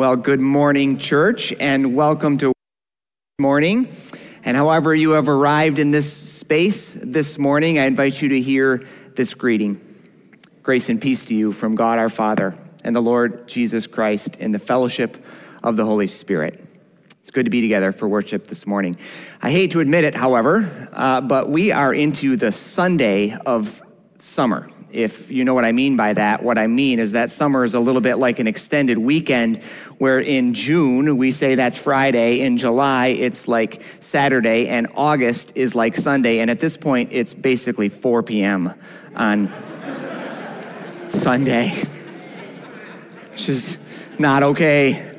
[0.00, 2.54] Well, good morning, church, and welcome to
[3.38, 3.94] morning.
[4.42, 8.82] And however you have arrived in this space this morning, I invite you to hear
[9.14, 9.78] this greeting.
[10.62, 14.52] Grace and peace to you from God our Father and the Lord Jesus Christ in
[14.52, 15.22] the fellowship
[15.62, 16.66] of the Holy Spirit.
[17.20, 18.96] It's good to be together for worship this morning.
[19.42, 23.82] I hate to admit it, however, uh, but we are into the Sunday of
[24.16, 24.66] summer.
[24.92, 27.74] If you know what I mean by that, what I mean is that summer is
[27.74, 29.62] a little bit like an extended weekend
[29.98, 35.74] where in June we say that's Friday, in July it's like Saturday, and August is
[35.74, 36.40] like Sunday.
[36.40, 38.74] And at this point, it's basically 4 p.m.
[39.14, 39.52] on
[41.08, 41.72] Sunday,
[43.32, 43.78] which is
[44.18, 45.09] not okay.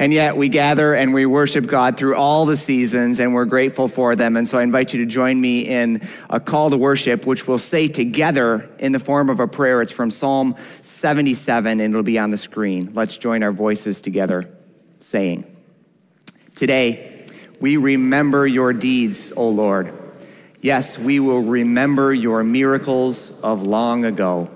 [0.00, 3.86] And yet we gather and we worship God through all the seasons and we're grateful
[3.86, 4.34] for them.
[4.38, 7.58] And so I invite you to join me in a call to worship, which we'll
[7.58, 9.82] say together in the form of a prayer.
[9.82, 12.92] It's from Psalm 77 and it'll be on the screen.
[12.94, 14.50] Let's join our voices together
[15.00, 15.44] saying,
[16.54, 17.26] Today,
[17.60, 19.92] we remember your deeds, O Lord.
[20.62, 24.48] Yes, we will remember your miracles of long ago.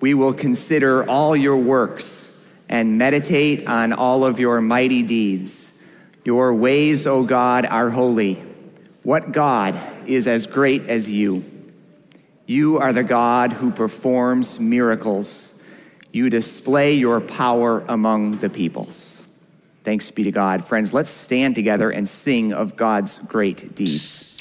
[0.00, 2.21] We will consider all your works
[2.72, 5.74] and meditate on all of your mighty deeds.
[6.24, 8.42] Your ways, O God, are holy.
[9.02, 11.44] What God is as great as you?
[12.46, 15.52] You are the God who performs miracles.
[16.12, 19.26] You display your power among the peoples.
[19.84, 20.64] Thanks be to God.
[20.64, 24.31] Friends, let's stand together and sing of God's great deeds.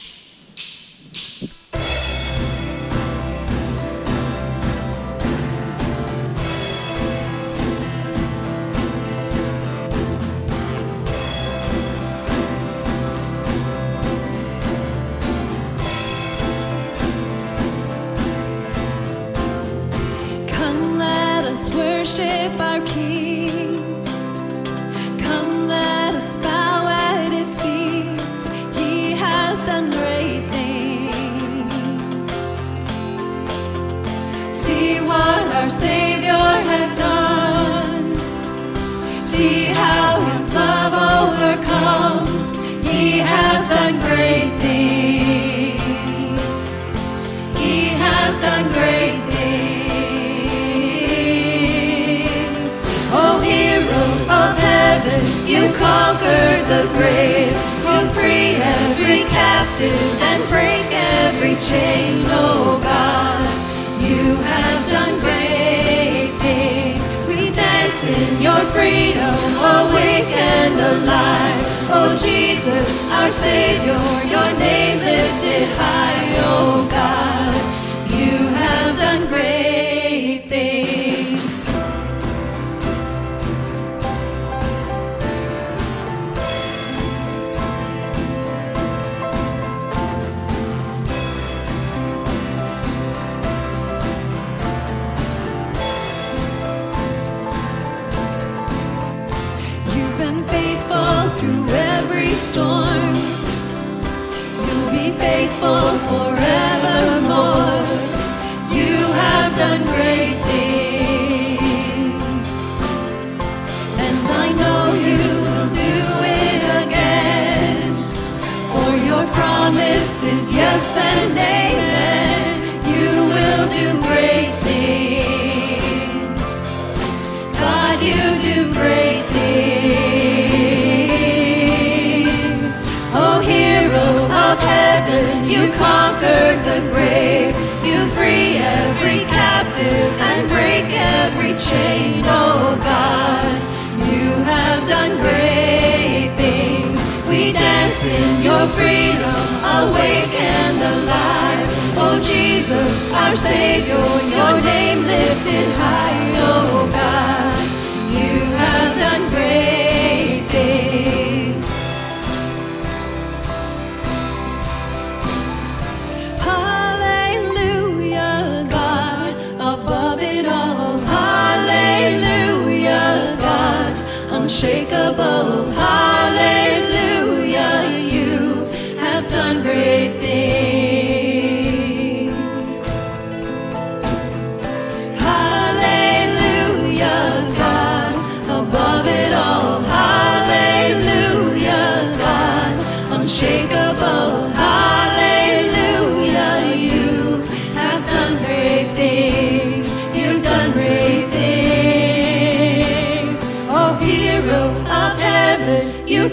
[153.51, 153.97] Savior,
[154.33, 156.30] your name lifted high.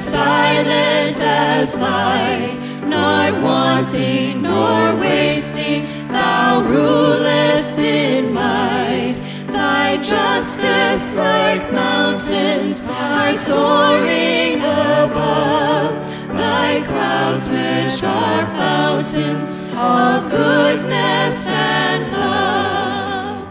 [0.00, 9.20] silent as light, nor wanting nor wasting, thou rulest in might.
[9.48, 15.94] Thy justice like mountains are soaring above.
[16.28, 23.48] Thy clouds which are fountains of goodness and love.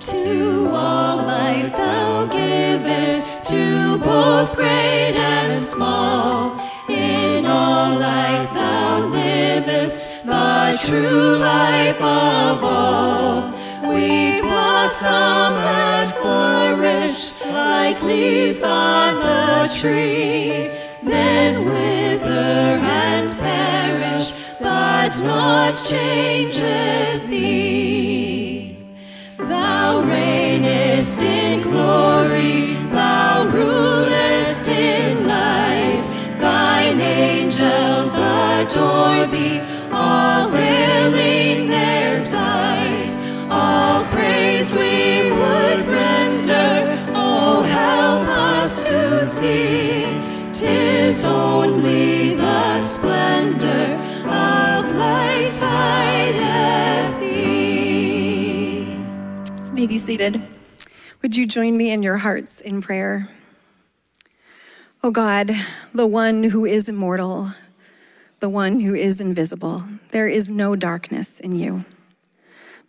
[0.00, 3.85] To all life thou givest, to
[4.26, 6.58] both great and small.
[6.88, 13.36] In all life thou livest, the true life of all.
[13.92, 15.52] We blossom
[15.82, 17.20] and flourish
[17.60, 20.70] like leaves on the tree,
[21.10, 22.68] then wither
[23.06, 24.26] and perish,
[24.58, 28.76] but not changeth thee.
[29.38, 32.15] Thou reignest in glory,
[38.66, 39.60] adore thee,
[39.92, 43.16] all hailing their sight.
[43.48, 50.20] All praise we would render, oh help us to see.
[50.52, 58.80] Tis only the splendor of light hideth thee.
[59.66, 60.42] You may be seated.
[61.22, 63.28] Would you join me in your hearts in prayer?
[65.04, 65.54] O God,
[65.94, 67.52] the one who is immortal,
[68.40, 71.84] the one who is invisible, there is no darkness in you.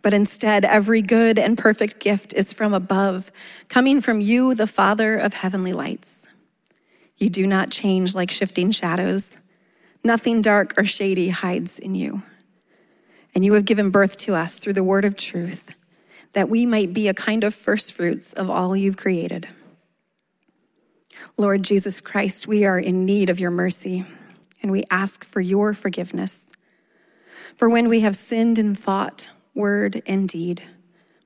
[0.02, 3.32] But instead, every good and perfect gift is from above,
[3.68, 6.28] coming from you, the Father of heavenly lights.
[7.16, 9.38] You do not change like shifting shadows.
[10.04, 12.22] Nothing dark or shady hides in you.
[13.34, 15.74] And you have given birth to us through the word of truth,
[16.32, 19.48] that we might be a kind of first fruits of all you've created.
[21.36, 24.04] Lord Jesus Christ, we are in need of your mercy,
[24.62, 26.50] and we ask for your forgiveness.
[27.56, 30.62] For when we have sinned in thought, word, and deed,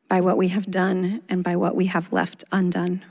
[0.08, 3.02] by what we have done and by what we have left undone.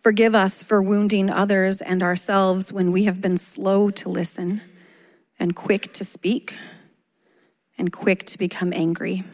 [0.00, 4.60] Forgive us for wounding others and ourselves when we have been slow to listen
[5.38, 6.54] and quick to speak
[7.76, 9.24] and quick to become angry.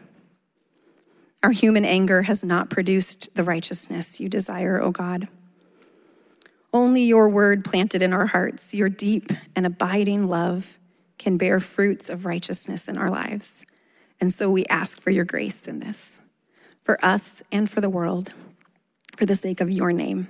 [1.43, 5.27] Our human anger has not produced the righteousness you desire, O God.
[6.73, 10.79] Only your word planted in our hearts, your deep and abiding love,
[11.17, 13.65] can bear fruits of righteousness in our lives.
[14.19, 16.21] And so we ask for your grace in this,
[16.83, 18.31] for us and for the world,
[19.17, 20.29] for the sake of your name.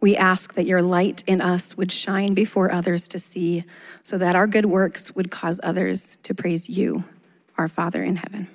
[0.00, 3.64] We ask that your light in us would shine before others to see,
[4.02, 7.04] so that our good works would cause others to praise you,
[7.58, 8.48] our Father in heaven.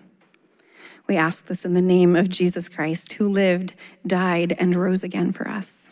[1.07, 3.73] We ask this in the name of Jesus Christ, who lived,
[4.05, 5.89] died, and rose again for us.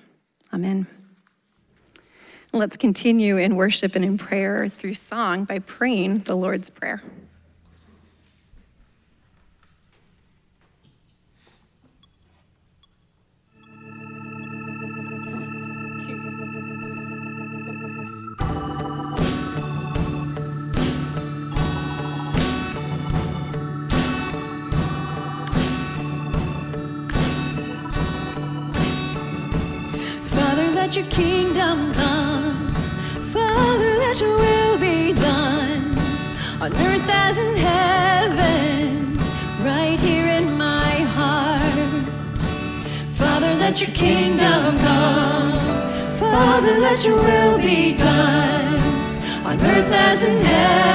[0.54, 0.88] Amen.
[2.52, 7.04] Let's continue in worship and in prayer through song by praying the Lord's Prayer.
[30.96, 32.74] Your kingdom come.
[33.32, 35.96] Father, that your will be done
[36.60, 39.18] on earth as in heaven,
[39.64, 42.42] right here in my heart.
[43.20, 45.60] Father, let your kingdom come.
[46.18, 48.80] Father, let your will be done
[49.46, 50.89] on earth as in heaven,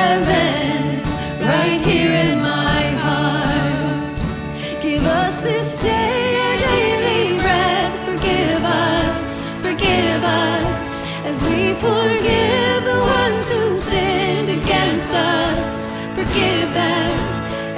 [11.85, 15.91] forgive the ones who sinned against us.
[16.19, 17.13] Forgive them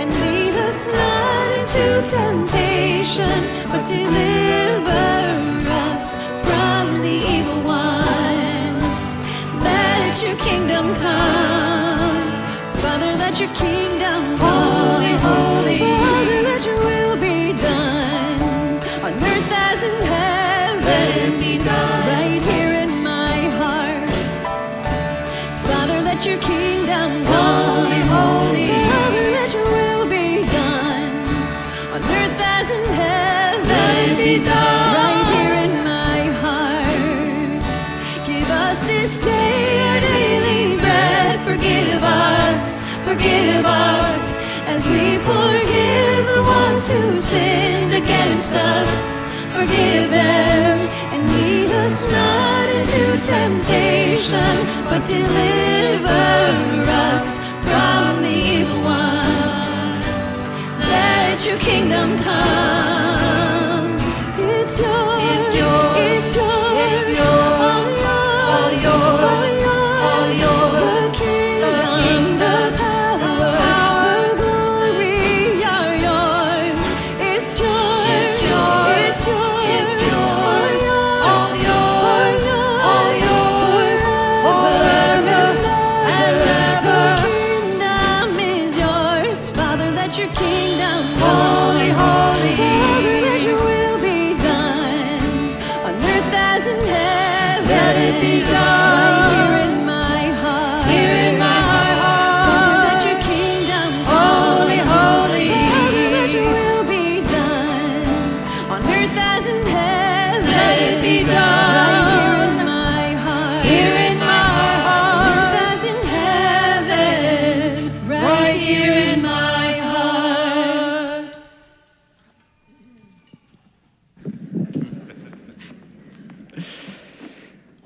[0.01, 1.85] and lead us not into
[2.17, 3.39] temptation,
[3.71, 5.09] but deliver
[5.89, 6.05] us
[6.45, 8.77] from the evil one.
[9.69, 12.27] Let your kingdom come.
[12.83, 13.96] Father, let your kingdom
[43.67, 44.33] us,
[44.67, 49.21] as we forgive the ones who sinned against us.
[49.55, 50.79] Forgive them
[51.13, 54.57] and lead us not into temptation,
[54.89, 60.01] but deliver us from the evil one.
[60.79, 63.97] Let your kingdom come.
[64.39, 65.16] It's yours.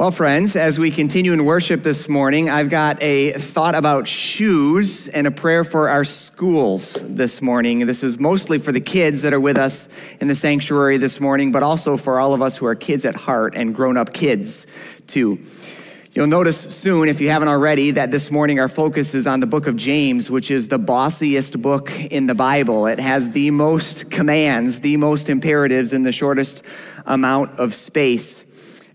[0.00, 5.08] Well, friends, as we continue in worship this morning, I've got a thought about shoes
[5.08, 7.84] and a prayer for our schools this morning.
[7.84, 11.52] This is mostly for the kids that are with us in the sanctuary this morning,
[11.52, 14.66] but also for all of us who are kids at heart and grown up kids,
[15.06, 15.38] too.
[16.14, 19.46] You'll notice soon, if you haven't already, that this morning our focus is on the
[19.46, 22.86] book of James, which is the bossiest book in the Bible.
[22.86, 26.62] It has the most commands, the most imperatives in the shortest
[27.04, 28.46] amount of space.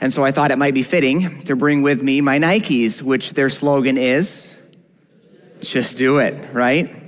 [0.02, 3.34] And so I thought it might be fitting to bring with me my Nikes, which
[3.34, 4.56] their slogan is
[5.62, 7.02] just do it, right?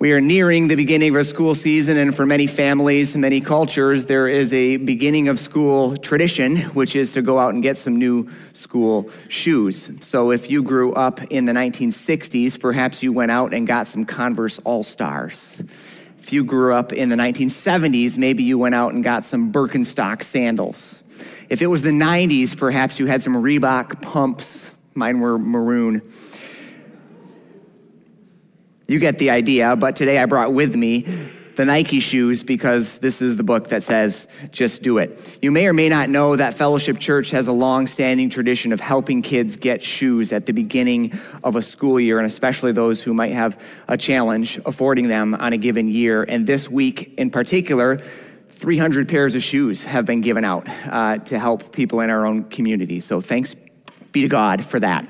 [0.00, 4.06] We are nearing the beginning of our school season, and for many families, many cultures,
[4.06, 7.96] there is a beginning of school tradition, which is to go out and get some
[7.96, 9.90] new school shoes.
[10.00, 14.04] So if you grew up in the 1960s, perhaps you went out and got some
[14.04, 15.64] Converse All Stars.
[16.28, 20.22] If you grew up in the 1970s, maybe you went out and got some Birkenstock
[20.22, 21.02] sandals.
[21.48, 24.74] If it was the 90s, perhaps you had some Reebok pumps.
[24.92, 26.02] Mine were maroon.
[28.86, 31.06] You get the idea, but today I brought with me
[31.58, 35.18] the Nike shoes because this is the book that says, just do it.
[35.42, 38.78] You may or may not know that Fellowship Church has a long standing tradition of
[38.78, 43.12] helping kids get shoes at the beginning of a school year, and especially those who
[43.12, 46.22] might have a challenge affording them on a given year.
[46.22, 48.00] And this week in particular,
[48.50, 52.44] 300 pairs of shoes have been given out uh, to help people in our own
[52.44, 53.00] community.
[53.00, 53.56] So thanks
[54.12, 55.08] be to God for that.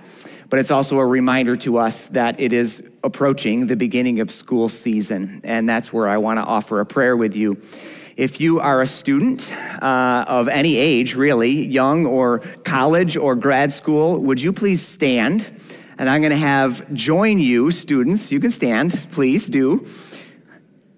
[0.51, 4.69] But it's also a reminder to us that it is approaching the beginning of school
[4.69, 5.43] season.
[5.45, 7.61] And that's where I want to offer a prayer with you.
[8.17, 13.73] If you are a student uh, of any age, really, young or college or grad
[13.73, 15.47] school, would you please stand?
[15.99, 18.33] And I'm going to have join you, students.
[18.33, 19.87] You can stand, please do.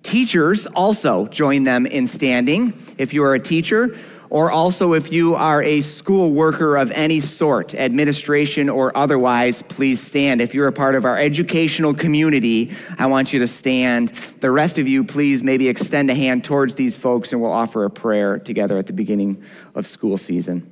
[0.03, 2.73] Teachers also join them in standing.
[2.97, 3.97] If you are a teacher,
[4.31, 10.01] or also if you are a school worker of any sort, administration or otherwise, please
[10.01, 10.41] stand.
[10.41, 14.09] If you're a part of our educational community, I want you to stand.
[14.41, 17.85] The rest of you, please maybe extend a hand towards these folks and we'll offer
[17.85, 19.43] a prayer together at the beginning
[19.75, 20.71] of school season.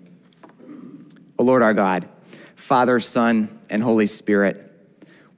[1.36, 2.08] O Lord our God,
[2.54, 4.64] Father, Son, and Holy Spirit,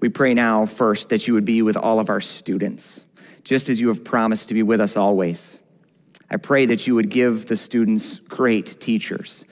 [0.01, 3.05] we pray now first that you would be with all of our students,
[3.45, 5.60] just as you have promised to be with us always.
[6.31, 9.45] I pray that you would give the students great teachers,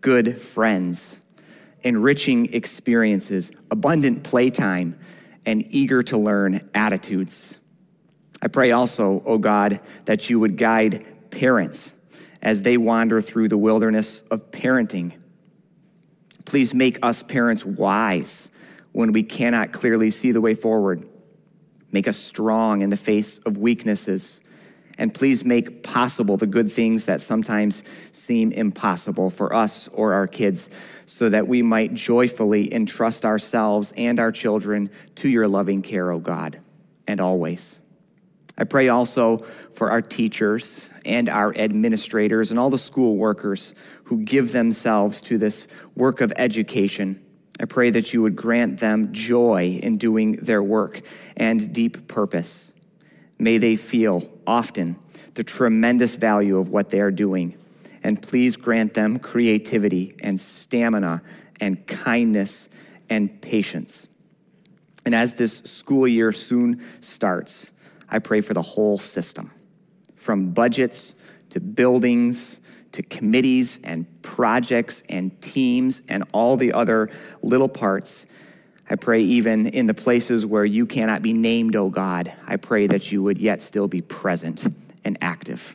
[0.00, 1.20] good friends,
[1.82, 4.98] enriching experiences, abundant playtime,
[5.46, 7.58] and eager to learn attitudes.
[8.42, 11.94] I pray also, O oh God, that you would guide parents
[12.42, 15.12] as they wander through the wilderness of parenting.
[16.44, 18.50] Please make us parents wise
[18.92, 21.08] when we cannot clearly see the way forward.
[21.92, 24.40] Make us strong in the face of weaknesses.
[24.98, 30.26] And please make possible the good things that sometimes seem impossible for us or our
[30.26, 30.70] kids,
[31.04, 36.18] so that we might joyfully entrust ourselves and our children to your loving care, O
[36.18, 36.60] God,
[37.06, 37.78] and always.
[38.58, 43.74] I pray also for our teachers and our administrators and all the school workers
[44.04, 47.22] who give themselves to this work of education.
[47.60, 51.02] I pray that you would grant them joy in doing their work
[51.36, 52.72] and deep purpose.
[53.38, 54.96] May they feel often
[55.34, 57.56] the tremendous value of what they are doing.
[58.02, 61.22] And please grant them creativity and stamina
[61.60, 62.68] and kindness
[63.10, 64.08] and patience.
[65.04, 67.72] And as this school year soon starts,
[68.08, 69.50] I pray for the whole system,
[70.14, 71.14] from budgets
[71.50, 72.60] to buildings
[72.96, 77.10] to committees and projects and teams and all the other
[77.42, 78.26] little parts.
[78.88, 82.56] I pray, even in the places where you cannot be named, O oh God, I
[82.56, 84.66] pray that you would yet still be present
[85.04, 85.74] and active.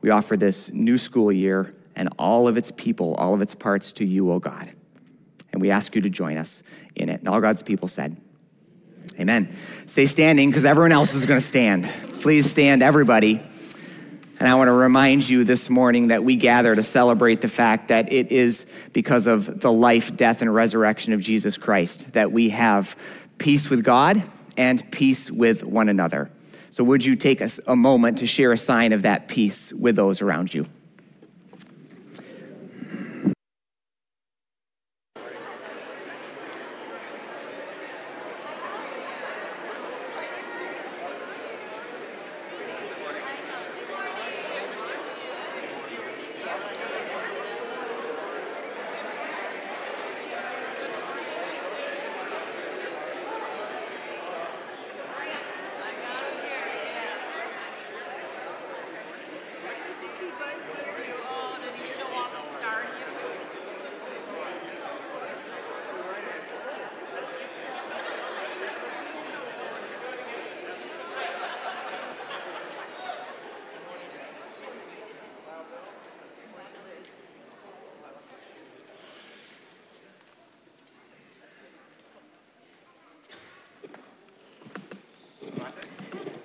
[0.00, 3.92] We offer this new school year and all of its people, all of its parts
[3.94, 4.72] to you, O oh God.
[5.52, 6.62] And we ask you to join us
[6.96, 7.20] in it.
[7.20, 8.16] And all God's people said,
[9.20, 9.54] Amen.
[9.86, 11.84] Stay standing because everyone else is going to stand.
[12.20, 13.42] Please stand, everybody.
[14.38, 17.88] And I want to remind you this morning that we gather to celebrate the fact
[17.88, 22.48] that it is because of the life, death, and resurrection of Jesus Christ that we
[22.50, 22.96] have
[23.38, 24.22] peace with God
[24.56, 26.30] and peace with one another.
[26.70, 29.94] So, would you take a, a moment to share a sign of that peace with
[29.96, 30.66] those around you?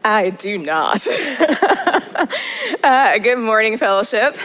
[0.07, 1.05] I do not.
[2.83, 4.37] uh, good morning, fellowship.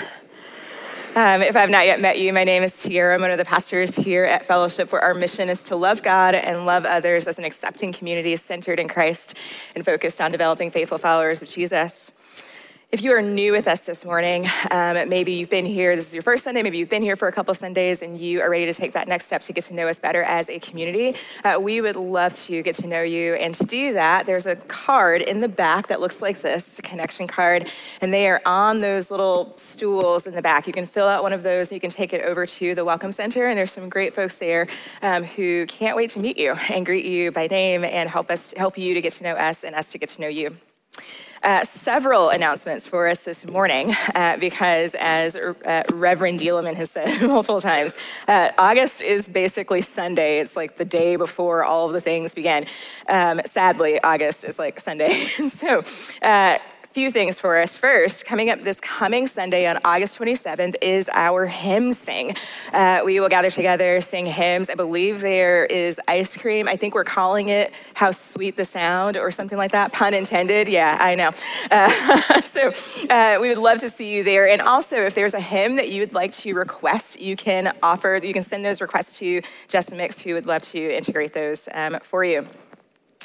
[1.14, 3.14] Um, if I've not yet met you, my name is Tiara.
[3.14, 6.34] I'm one of the pastors here at Fellowship, where our mission is to love God
[6.34, 9.36] and love others as an accepting community centered in Christ
[9.76, 12.10] and focused on developing faithful followers of Jesus.
[12.92, 16.12] If you are new with us this morning, um, maybe you've been here, this is
[16.12, 18.66] your first Sunday, maybe you've been here for a couple Sundays and you are ready
[18.66, 21.58] to take that next step to get to know us better as a community, uh,
[21.58, 23.32] we would love to get to know you.
[23.36, 26.82] And to do that, there's a card in the back that looks like this, a
[26.82, 27.66] connection card,
[28.02, 30.66] and they are on those little stools in the back.
[30.66, 32.84] You can fill out one of those and you can take it over to the
[32.84, 34.66] Welcome Center, and there's some great folks there
[35.00, 38.52] um, who can't wait to meet you and greet you by name and help us
[38.58, 40.54] help you to get to know us and us to get to know you.
[41.42, 47.20] Uh, several announcements for us this morning uh, because, as uh, Reverend Dealeman has said
[47.26, 47.96] multiple times,
[48.28, 50.38] uh, August is basically Sunday.
[50.38, 52.66] It's like the day before all of the things began.
[53.08, 55.26] Um, sadly, August is like Sunday.
[55.48, 55.82] so,
[56.92, 57.74] few things for us.
[57.74, 62.36] First, coming up this coming Sunday on August 27th is our hymn sing.
[62.70, 64.68] Uh, we will gather together, sing hymns.
[64.68, 66.68] I believe there is ice cream.
[66.68, 69.92] I think we're calling it How Sweet the Sound or something like that.
[69.94, 70.68] Pun intended.
[70.68, 71.30] Yeah, I know.
[71.70, 72.72] Uh, so
[73.08, 74.46] uh, we would love to see you there.
[74.46, 78.20] And also, if there's a hymn that you would like to request, you can offer,
[78.22, 81.98] you can send those requests to Justin Mix, who would love to integrate those um,
[82.02, 82.46] for you.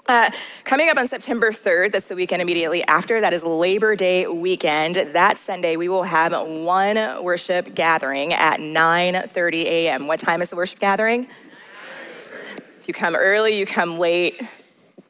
[0.08, 0.32] Uh,
[0.64, 4.96] coming up on September 3rd, that's the weekend immediately after, that is Labor Day weekend.
[4.96, 10.08] That Sunday, we will have one worship gathering at 9.30 a.m.
[10.08, 11.28] What time is the worship gathering?
[12.80, 14.42] If you come early, you come late,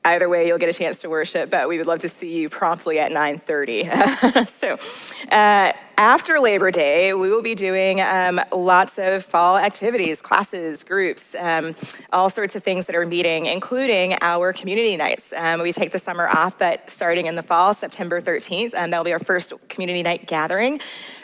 [0.04, 2.50] either way you'll get a chance to worship but we would love to see you
[2.50, 4.78] promptly at 9.30 so
[5.30, 11.34] uh, after Labor Day, we will be doing um, lots of fall activities, classes, groups,
[11.34, 11.76] um,
[12.14, 15.34] all sorts of things that are meeting, including our community nights.
[15.34, 19.04] Um, we take the summer off, but starting in the fall, September 13th, um, that'll
[19.04, 20.80] be our first community night gathering.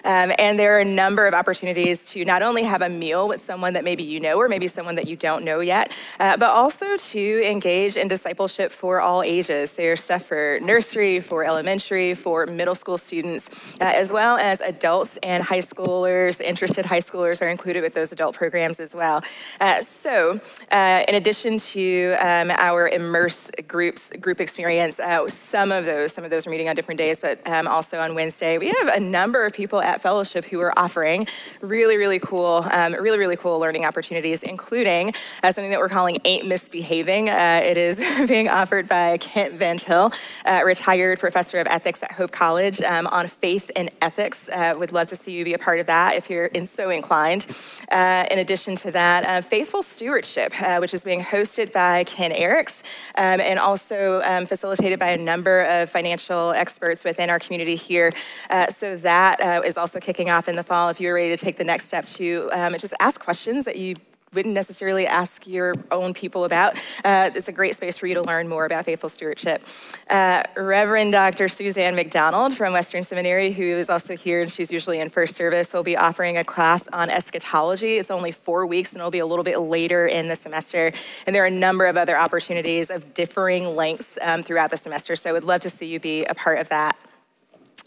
[0.06, 3.42] Um, and there are a number of opportunities to not only have a meal with
[3.42, 6.50] someone that maybe you know or maybe someone that you don't know yet, uh, but
[6.50, 9.74] also to engage in discipleship for all ages.
[9.74, 15.18] There's stuff for nursery, for elementary, for middle school students, uh, as well as adults
[15.24, 19.22] and high schoolers, interested high schoolers are included with those adult programs as well.
[19.60, 20.40] Uh, so,
[20.72, 26.24] uh, in addition to um, our immerse groups group experience, uh, some of those some
[26.24, 29.00] of those are meeting on different days, but um, also on Wednesday, we have a
[29.00, 31.28] number of people at Fellowship who are offering
[31.62, 36.18] really really cool, um, really really cool learning opportunities, including uh, something that we're calling
[36.26, 37.30] Ain't Misbehaving.
[37.30, 37.98] Uh, it is
[38.28, 40.12] being offered by Kent Van Til,
[40.64, 44.50] retired professor of ethics at Hope College, um, on faith and ethics.
[44.54, 46.90] Uh, would love to see you be a part of that if you're in so
[46.90, 47.46] inclined.
[47.92, 52.32] Uh, in addition to that, uh, Faithful Stewardship, uh, which is being hosted by Ken
[52.32, 52.84] Eriks
[53.16, 58.12] um, and also um, facilitated by a number of financial experts within our community here.
[58.50, 60.90] Uh, so that is also kicking off in the fall.
[60.90, 63.96] If you're ready to take the next step to um, just ask questions that you
[64.34, 66.76] wouldn't necessarily ask your own people about.
[67.04, 69.62] Uh, it's a great space for you to learn more about faithful stewardship.
[70.10, 71.48] Uh, Reverend Dr.
[71.48, 75.74] Suzanne McDonald from Western Seminary, who is also here and she's usually in first service,
[75.74, 77.98] will be offering a class on eschatology.
[77.98, 80.92] It's only four weeks and it'll be a little bit later in the semester.
[81.26, 85.16] And there are a number of other opportunities of differing lengths um, throughout the semester.
[85.16, 86.98] So I would love to see you be a part of that.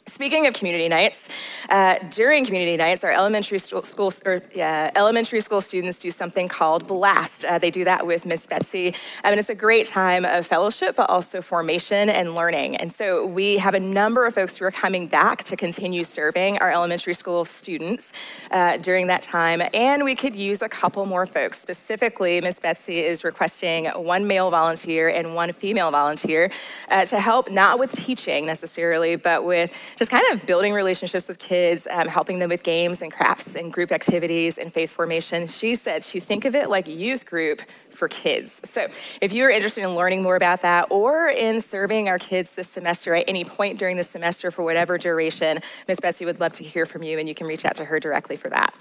[0.09, 1.29] Speaking of community nights,
[1.69, 6.87] uh, during community nights, our elementary school, or, uh, elementary school students do something called
[6.87, 7.45] Blast.
[7.45, 11.11] Uh, they do that with Miss Betsy, mean, it's a great time of fellowship, but
[11.11, 12.77] also formation and learning.
[12.77, 16.59] And so we have a number of folks who are coming back to continue serving
[16.59, 18.13] our elementary school students
[18.53, 21.61] uh, during that time, and we could use a couple more folks.
[21.61, 26.53] Specifically, Miss Betsy is requesting one male volunteer and one female volunteer
[26.91, 31.39] uh, to help not with teaching necessarily, but with just kind of building relationships with
[31.39, 35.47] kids, um, helping them with games and crafts and group activities and faith formation.
[35.47, 38.61] She said she think of it like youth group for kids.
[38.65, 38.89] So
[39.23, 43.15] if you're interested in learning more about that or in serving our kids this semester
[43.15, 46.85] at any point during the semester for whatever duration, Miss Betsy would love to hear
[46.85, 48.75] from you and you can reach out to her directly for that.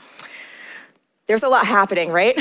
[1.28, 2.38] There's a lot happening, right?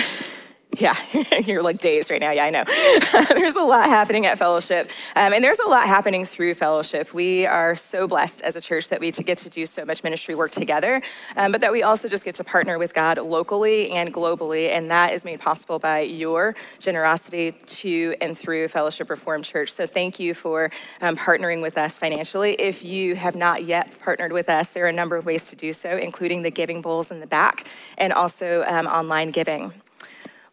[0.78, 0.96] Yeah,
[1.44, 2.30] you're like dazed right now.
[2.30, 2.64] Yeah, I know.
[3.28, 7.12] there's a lot happening at Fellowship, um, and there's a lot happening through Fellowship.
[7.14, 10.34] We are so blessed as a church that we get to do so much ministry
[10.34, 11.02] work together,
[11.37, 14.90] um, but that we also just get to partner with God locally and globally, and
[14.90, 19.72] that is made possible by your generosity to and through Fellowship Reformed Church.
[19.72, 22.54] So thank you for um, partnering with us financially.
[22.54, 25.56] If you have not yet partnered with us, there are a number of ways to
[25.56, 29.72] do so, including the giving bowls in the back and also um, online giving.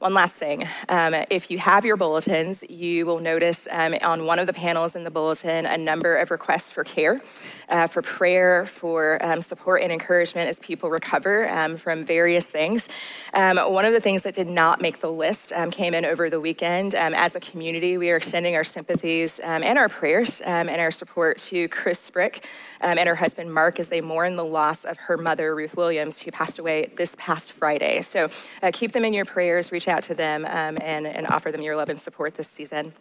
[0.01, 0.67] One last thing.
[0.89, 4.95] Um, if you have your bulletins, you will notice um, on one of the panels
[4.95, 7.21] in the bulletin a number of requests for care,
[7.69, 12.89] uh, for prayer, for um, support and encouragement as people recover um, from various things.
[13.35, 16.31] Um, one of the things that did not make the list um, came in over
[16.31, 16.95] the weekend.
[16.95, 21.67] as a community, we are extending our sympathies and our prayers and our support to
[21.67, 22.43] Chris Sprick
[22.81, 26.31] and her husband Mark as they mourn the loss of her mother, Ruth Williams, who
[26.31, 28.01] passed away this past Friday.
[28.01, 28.29] So
[28.61, 31.61] uh, keep them in your prayers, reach out to them um, and, and offer them
[31.61, 32.93] your love and support this season.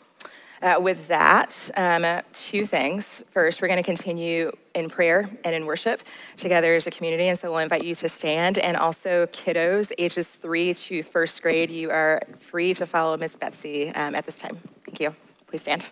[0.63, 3.23] Uh, with that, um, two things.
[3.31, 6.03] First, we're going to continue in prayer and in worship
[6.37, 7.29] together as a community.
[7.29, 8.59] And so we'll invite you to stand.
[8.59, 13.89] And also, kiddos ages three to first grade, you are free to follow Miss Betsy
[13.89, 14.59] um, at this time.
[14.85, 15.17] Thank you.
[15.47, 15.83] Please stand.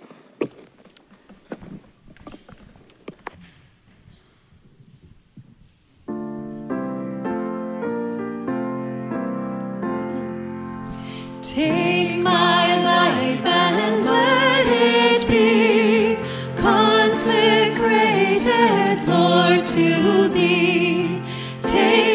[11.55, 16.19] Take my life and let it be
[16.57, 17.79] consecrated,
[19.09, 21.23] Lord, to thee.
[21.63, 22.08] Take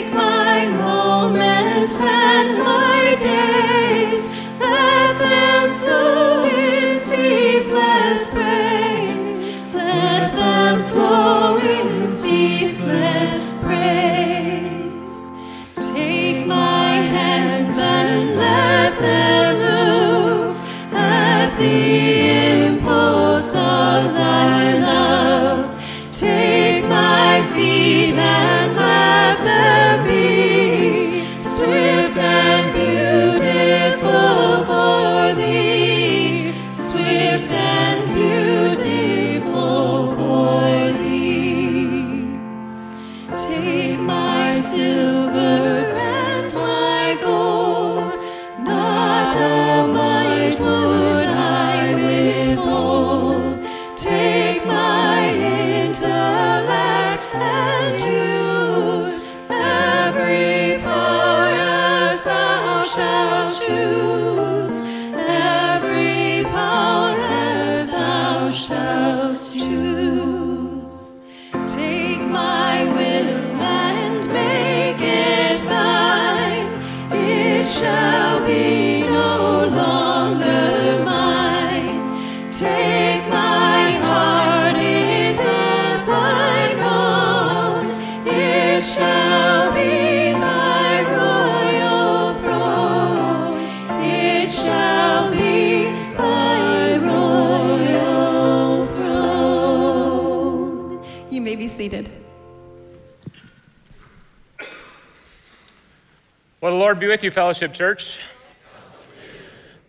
[106.64, 108.20] Well, the Lord be with you, Fellowship Church.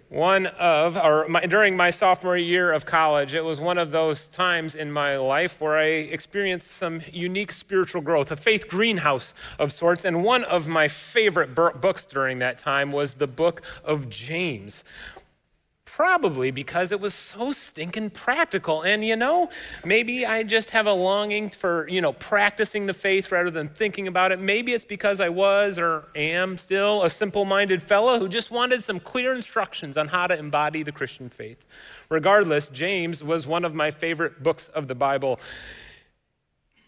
[0.08, 4.26] One of, or my, during my sophomore year of college, it was one of those
[4.26, 9.72] times in my life where I experienced some unique spiritual growth, a faith greenhouse of
[9.72, 10.04] sorts.
[10.04, 14.82] And one of my favorite books during that time was the book of James.
[15.96, 18.82] Probably because it was so stinking practical.
[18.82, 19.48] And you know,
[19.84, 24.08] maybe I just have a longing for, you know, practicing the faith rather than thinking
[24.08, 24.40] about it.
[24.40, 28.82] Maybe it's because I was or am still a simple minded fellow who just wanted
[28.82, 31.64] some clear instructions on how to embody the Christian faith.
[32.08, 35.38] Regardless, James was one of my favorite books of the Bible.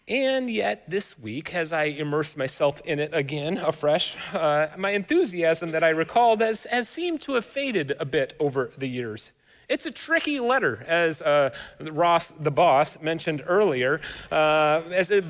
[0.07, 5.71] And yet, this week, as I immersed myself in it again afresh, uh, my enthusiasm
[5.71, 9.31] that I recalled has, has seemed to have faded a bit over the years.
[9.67, 11.49] It's a tricky letter, as uh,
[11.81, 13.99] Ross, the boss, mentioned earlier.
[14.31, 15.21] Uh, as a,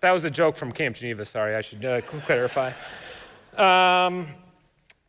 [0.00, 2.72] that was a joke from Camp Geneva, sorry, I should uh, clarify.
[3.56, 4.26] Um,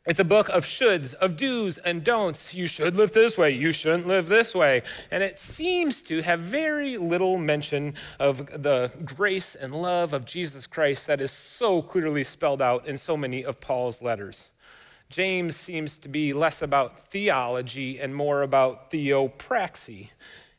[0.07, 2.53] it's a book of shoulds, of do's and don'ts.
[2.53, 4.83] You should live this way, you shouldn't live this way.
[5.11, 10.65] And it seems to have very little mention of the grace and love of Jesus
[10.65, 14.51] Christ that is so clearly spelled out in so many of Paul's letters.
[15.09, 20.09] James seems to be less about theology and more about theopraxy.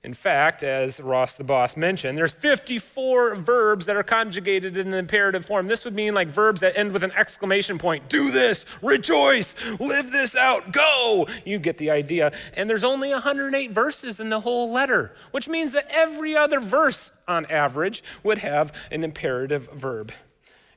[0.08, 4.96] In fact, as Ross the boss mentioned, there's 54 verbs that are conjugated in the
[4.96, 5.66] imperative form.
[5.66, 8.08] This would mean like verbs that end with an exclamation point.
[8.08, 11.28] Do this, rejoice, live this out, go.
[11.44, 12.32] You get the idea.
[12.54, 17.10] And there's only 108 verses in the whole letter, which means that every other verse
[17.28, 20.10] on average would have an imperative verb.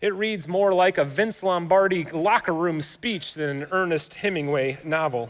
[0.02, 5.30] It reads more like a Vince Lombardi locker room speech than an Ernest Hemingway novel.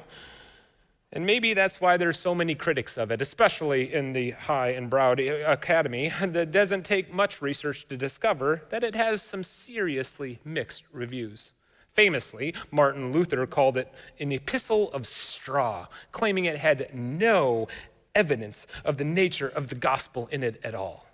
[1.14, 4.90] And maybe that's why there's so many critics of it, especially in the High and
[4.90, 6.12] Broward Academy.
[6.22, 11.52] That doesn't take much research to discover that it has some seriously mixed reviews.
[11.94, 17.68] Famously, Martin Luther called it an epistle of straw, claiming it had no
[18.16, 21.06] evidence of the nature of the gospel in it at all.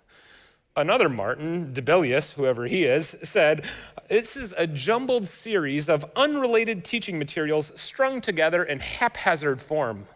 [0.78, 3.64] Another Martin, Dibelius, whoever he is, said,
[4.08, 10.06] This is a jumbled series of unrelated teaching materials strung together in haphazard form.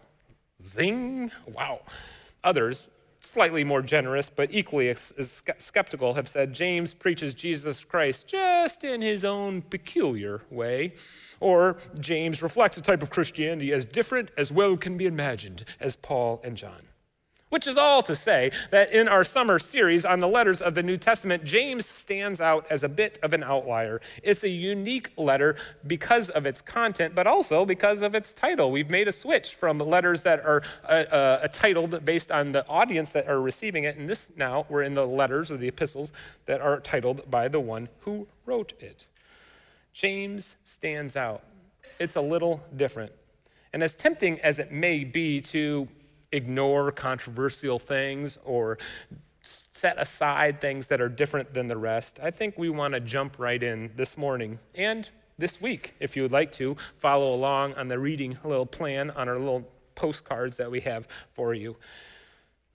[0.64, 1.32] Zing!
[1.48, 1.80] Wow.
[2.44, 2.86] Others,
[3.18, 9.24] slightly more generous but equally skeptical, have said James preaches Jesus Christ just in his
[9.24, 10.94] own peculiar way.
[11.40, 15.96] Or James reflects a type of Christianity as different as well can be imagined as
[15.96, 16.91] Paul and John.
[17.52, 20.82] Which is all to say that in our summer series on the letters of the
[20.82, 24.00] New Testament, James stands out as a bit of an outlier.
[24.22, 28.72] It's a unique letter because of its content, but also because of its title.
[28.72, 33.12] We've made a switch from letters that are uh, uh, titled based on the audience
[33.12, 36.10] that are receiving it, and this now we're in the letters or the epistles
[36.46, 39.06] that are titled by the one who wrote it.
[39.92, 41.42] James stands out.
[41.98, 43.12] It's a little different.
[43.74, 45.86] And as tempting as it may be to
[46.32, 48.78] ignore controversial things or
[49.42, 52.20] set aside things that are different than the rest.
[52.22, 56.22] I think we want to jump right in this morning and this week, if you
[56.22, 60.70] would like to, follow along on the reading little plan on our little postcards that
[60.70, 61.76] we have for you.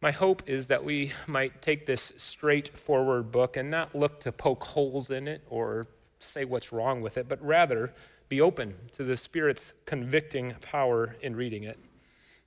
[0.02, 4.63] My hope is that we might take this straightforward book and not look to poke
[4.63, 5.88] holes in it or
[6.20, 7.93] say what's wrong with it, but rather
[8.28, 11.80] be open to the Spirit's convicting power in reading it.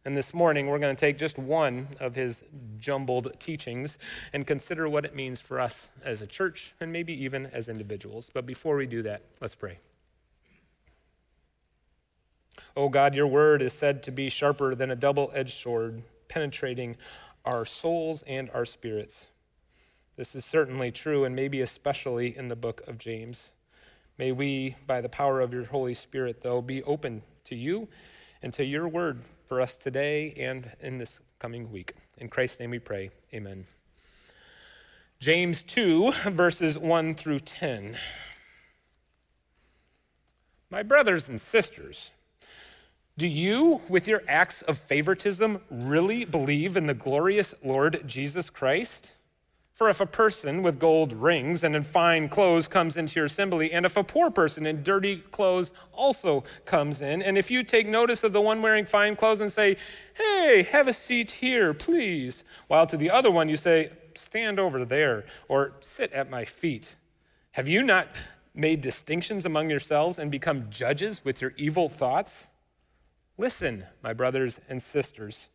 [0.05, 2.43] And this morning, we're going to take just one of his
[2.79, 3.99] jumbled teachings
[4.33, 8.31] and consider what it means for us as a church and maybe even as individuals.
[8.33, 9.79] But before we do that, let's pray.
[12.75, 16.97] Oh God, your word is said to be sharper than a double edged sword, penetrating
[17.45, 19.27] our souls and our spirits.
[20.17, 23.51] This is certainly true, and maybe especially in the book of James.
[24.17, 27.89] May we, by the power of your Holy Spirit, though, be open to you
[28.43, 31.95] and to your word for us today and in this coming week.
[32.19, 33.11] In Christ's name we pray.
[33.35, 33.67] Amen.
[35.19, 37.97] James 2, verses 1 through 10.
[40.71, 42.13] My brothers and sisters,
[43.19, 49.13] do you, with your acts of favoritism, really believe in the glorious Lord Jesus Christ?
[49.81, 53.73] For if a person with gold rings and in fine clothes comes into your assembly,
[53.73, 57.89] and if a poor person in dirty clothes also comes in, and if you take
[57.89, 59.79] notice of the one wearing fine clothes and say,
[60.13, 64.85] Hey, have a seat here, please, while to the other one you say, Stand over
[64.85, 66.97] there, or sit at my feet,
[67.53, 68.09] have you not
[68.55, 72.49] made distinctions among yourselves and become judges with your evil thoughts?
[73.39, 75.49] Listen, my brothers and sisters.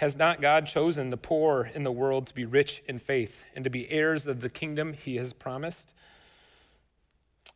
[0.00, 3.64] Has not God chosen the poor in the world to be rich in faith and
[3.64, 5.92] to be heirs of the kingdom he has promised?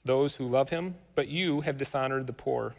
[0.04, 2.74] Those who love him, but you have dishonored the poor.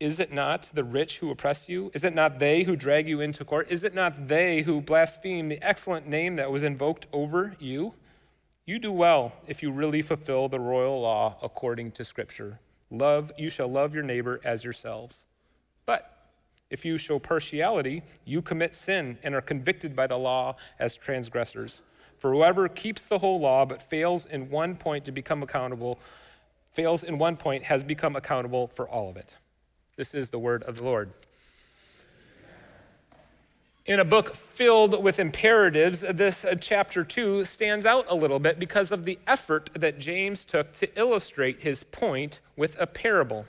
[0.00, 1.92] Is it not the rich who oppress you?
[1.94, 3.68] Is it not they who drag you into court?
[3.70, 7.94] Is it not they who blaspheme the excellent name that was invoked over you?
[8.64, 12.58] You do well if you really fulfill the royal law according to Scripture.
[12.90, 15.24] Love, you shall love your neighbor as yourselves.
[15.86, 16.15] But
[16.70, 21.82] if you show partiality, you commit sin and are convicted by the law as transgressors.
[22.18, 25.98] For whoever keeps the whole law but fails in one point to become accountable,
[26.72, 29.36] fails in one point, has become accountable for all of it.
[29.96, 31.12] This is the word of the Lord.
[33.86, 38.90] In a book filled with imperatives, this chapter 2 stands out a little bit because
[38.90, 43.46] of the effort that James took to illustrate his point with a parable.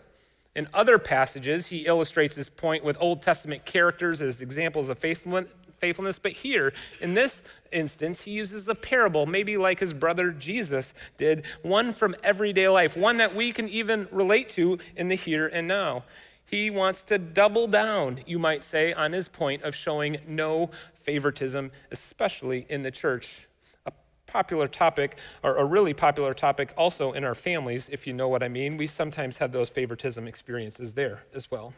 [0.57, 6.19] In other passages, he illustrates his point with Old Testament characters as examples of faithfulness.
[6.19, 11.45] But here, in this instance, he uses a parable, maybe like his brother Jesus did,
[11.61, 15.67] one from everyday life, one that we can even relate to in the here and
[15.67, 16.03] now.
[16.47, 21.71] He wants to double down, you might say, on his point of showing no favoritism,
[21.91, 23.46] especially in the church.
[24.27, 28.43] Popular topic, or a really popular topic also in our families, if you know what
[28.43, 28.75] I mean.
[28.75, 31.73] We sometimes have those favoritism experiences there as well.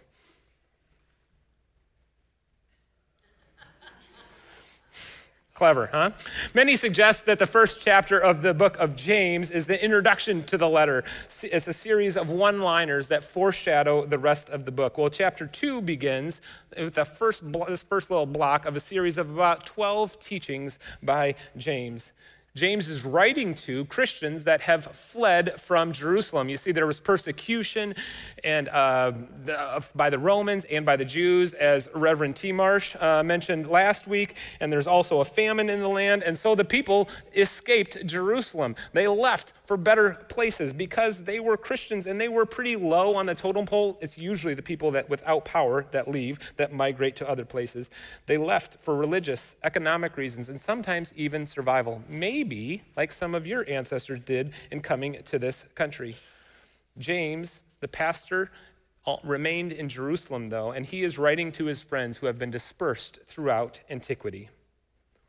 [5.53, 6.09] Clever, huh?
[6.55, 10.57] Many suggest that the first chapter of the book of James is the introduction to
[10.57, 11.03] the letter.
[11.43, 14.97] It's a series of one liners that foreshadow the rest of the book.
[14.97, 16.41] Well, chapter two begins
[16.75, 21.35] with the first, this first little block of a series of about 12 teachings by
[21.55, 22.11] James.
[22.55, 26.49] James is writing to Christians that have fled from Jerusalem.
[26.49, 27.93] You see, there was persecution
[28.43, 29.13] and uh,
[29.45, 32.51] the, by the Romans and by the Jews, as Reverend T.
[32.51, 34.35] Marsh uh, mentioned last week.
[34.59, 36.23] And there's also a famine in the land.
[36.23, 38.75] And so the people escaped Jerusalem.
[38.93, 43.27] They left for better places because they were Christians and they were pretty low on
[43.27, 43.97] the totem pole.
[44.01, 47.91] It's usually the people that without power that leave, that migrate to other places.
[48.25, 52.01] They left for religious, economic reasons, and sometimes even survival.
[52.09, 56.15] Maybe maybe like some of your ancestors did in coming to this country.
[56.97, 58.49] James, the pastor,
[59.05, 62.49] uh, remained in Jerusalem, though, and he is writing to his friends who have been
[62.49, 64.47] dispersed throughout antiquity,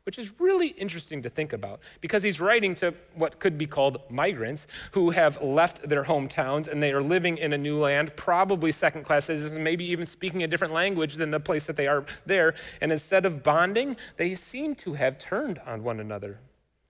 [0.03, 3.97] which is really interesting to think about because he's writing to what could be called
[4.09, 8.71] migrants who have left their hometowns and they are living in a new land, probably
[8.71, 12.05] second class citizens, maybe even speaking a different language than the place that they are
[12.25, 12.53] there.
[12.79, 16.39] And instead of bonding, they seem to have turned on one another.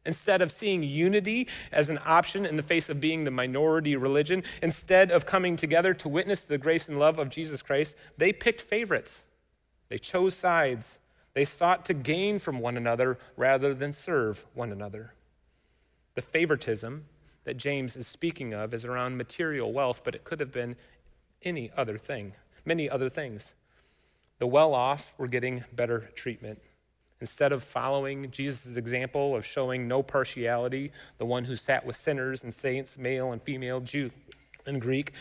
[0.06, 4.44] Instead of seeing unity as an option in the face of being the minority religion,
[4.62, 8.62] instead of coming together to witness the grace and love of Jesus Christ, they picked
[8.62, 9.26] favorites.
[9.90, 10.98] They chose sides.
[11.34, 15.14] They sought to gain from one another rather than serve one another.
[16.16, 17.06] The favoritism
[17.44, 20.76] that James is speaking of is around material wealth, but it could have been
[21.44, 22.34] any other thing,
[22.66, 23.56] many other things.
[24.40, 26.62] The well off were getting better treatment.
[27.22, 32.44] Instead of following Jesus' example of showing no partiality, the one who sat with sinners
[32.44, 34.10] and saints, male and female, Jew
[34.66, 35.14] and Greek,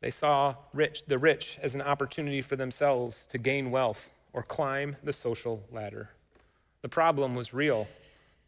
[0.00, 4.96] they saw rich, the rich as an opportunity for themselves to gain wealth or climb
[5.02, 6.10] the social ladder.
[6.82, 7.88] The problem was real.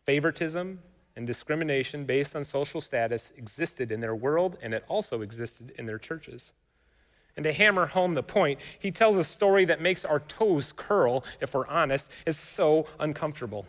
[0.04, 0.80] Favoritism
[1.16, 5.86] and discrimination based on social status existed in their world, and it also existed in
[5.86, 6.52] their churches.
[7.36, 11.24] And to hammer home the point, he tells a story that makes our toes curl,
[11.40, 12.10] if we're honest.
[12.26, 13.66] It's so uncomfortable.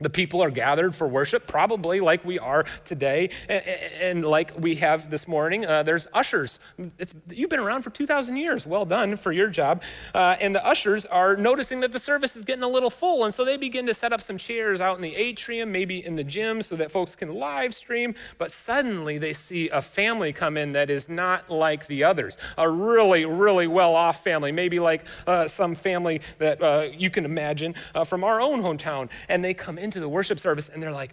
[0.00, 5.08] The people are gathered for worship, probably like we are today, and, like we have
[5.08, 5.64] this morning.
[5.64, 6.58] Uh, there's ushers.
[6.98, 8.66] It's, you've been around for 2,000 years.
[8.66, 9.84] Well done for your job.
[10.12, 13.32] Uh, and the ushers are noticing that the service is getting a little full, and
[13.32, 16.24] so they begin to set up some chairs out in the atrium, maybe in the
[16.24, 18.16] gym, so that folks can live stream.
[18.36, 22.36] But suddenly they see a family come in that is not like the others.
[22.58, 27.24] A really, really well off family, maybe like uh, some family that uh, you can
[27.24, 29.08] imagine uh, from our own hometown.
[29.28, 31.12] And they come into the worship service and they're like,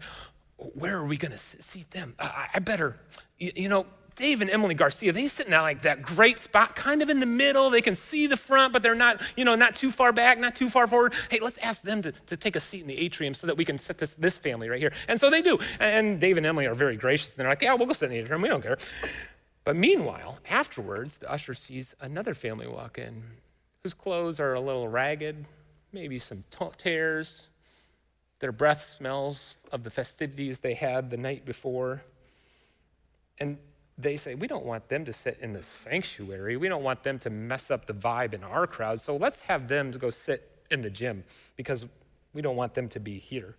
[0.57, 2.15] where are we going to seat them?
[2.19, 2.97] I, I better,
[3.37, 6.75] you, you, know, Dave and Emily Garcia, they sit in that like that great spot,
[6.75, 7.69] kind of in the middle.
[7.69, 10.55] They can see the front, but they're not, you know, not too far back, not
[10.55, 11.13] too far forward.
[11.29, 13.65] Hey, let's ask them to, to take a seat in the atrium so that we
[13.65, 14.93] can sit this, this family right here.
[15.07, 15.57] And so they do.
[15.79, 17.29] And Dave and Emily are very gracious.
[17.29, 18.41] And they're like, yeah, we'll go sit in the atrium.
[18.41, 18.77] We don't care.
[19.63, 23.23] But meanwhile, afterwards, the usher sees another family walk in
[23.83, 25.45] whose clothes are a little ragged,
[25.91, 26.43] maybe some
[26.77, 27.47] tears,
[28.41, 32.01] their breath smells of the festivities they had the night before.
[33.39, 33.57] And
[33.97, 36.57] they say, We don't want them to sit in the sanctuary.
[36.57, 38.99] We don't want them to mess up the vibe in our crowd.
[38.99, 41.23] So let's have them to go sit in the gym
[41.55, 41.85] because
[42.33, 43.55] we don't want them to be here.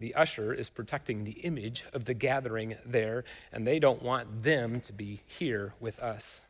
[0.00, 3.22] The usher is protecting the image of the gathering there,
[3.52, 6.40] and they don't want them to be here with us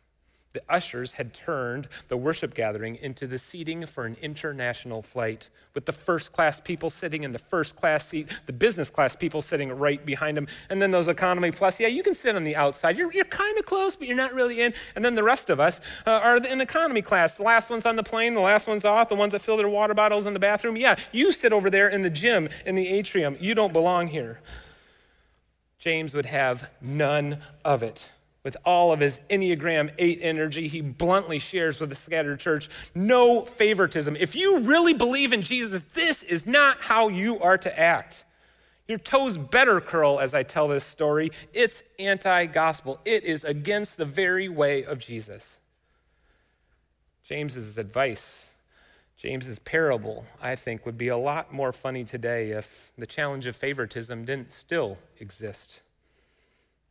[0.53, 5.87] the ushers had turned the worship gathering into the seating for an international flight, with
[5.87, 9.71] the first class people sitting in the first class seat, the business class people sitting
[9.71, 11.81] right behind them, and then those economy plus.
[11.81, 12.99] Yeah, you can sit on the outside.
[12.99, 14.75] You're, you're kind of close, but you're not really in.
[14.95, 17.33] And then the rest of us uh, are in the economy class.
[17.33, 19.69] The last one's on the plane, the last one's off, the ones that fill their
[19.69, 20.77] water bottles in the bathroom.
[20.77, 23.37] Yeah, you sit over there in the gym, in the atrium.
[23.41, 24.41] You don't belong here.
[25.79, 28.09] James would have none of it
[28.45, 33.43] with all of his Enneagram 8 energy, he bluntly shares with the scattered church no
[33.43, 34.17] favoritism.
[34.17, 38.25] If you really believe in Jesus, this is not how you are to act.
[38.89, 41.31] Your toes better curl as I tell this story.
[41.53, 45.61] It's anti gospel, it is against the very way of Jesus.
[47.23, 48.51] James's advice,
[49.17, 53.55] James's parable, I think, would be a lot more funny today if the challenge of
[53.55, 55.83] favoritism didn't still exist.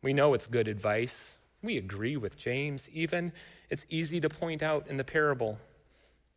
[0.02, 1.38] We know it's good advice.
[1.64, 3.34] We agree with James, even.
[3.70, 5.60] It's easy to point out in the parable.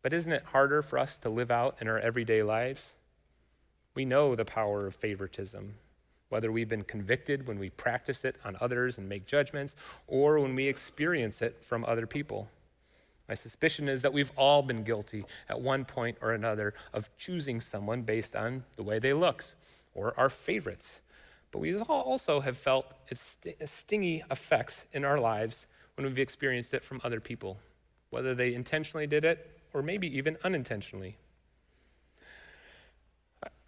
[0.01, 2.95] But isn't it harder for us to live out in our everyday lives?
[3.95, 5.75] We know the power of favoritism,
[6.29, 10.53] whether we've been convicted when we practice it on others and make judgments, or when
[10.53, 12.49] we experience it from other people.
[13.27, 17.59] My suspicion is that we've all been guilty at one point or another of choosing
[17.59, 19.55] someone based on the way they looked
[19.95, 20.99] or our favorites.
[21.55, 26.83] But we also have felt its stingy effects in our lives when we've experienced it
[26.83, 27.59] from other people,
[28.09, 31.15] whether they intentionally did it or maybe even unintentionally.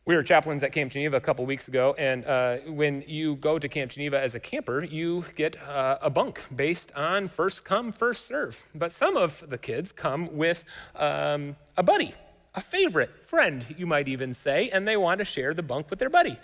[0.04, 3.58] We were chaplains at Camp Geneva a couple weeks ago, and uh, when you go
[3.58, 7.94] to Camp Geneva as a camper, you get uh, a bunk based on first come,
[7.94, 8.62] first serve.
[8.76, 12.14] But some of the kids come with um, a buddy,
[12.54, 16.00] a favorite friend, you might even say, and they want to share the bunk with
[16.00, 16.38] their buddy